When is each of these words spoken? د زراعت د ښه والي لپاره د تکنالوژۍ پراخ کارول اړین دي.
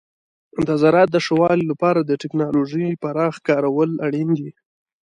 د 0.67 0.69
زراعت 0.81 1.09
د 1.13 1.17
ښه 1.25 1.33
والي 1.41 1.65
لپاره 1.71 1.99
د 2.03 2.11
تکنالوژۍ 2.23 2.87
پراخ 3.03 3.35
کارول 3.47 3.91
اړین 4.05 4.29
دي. 4.39 4.49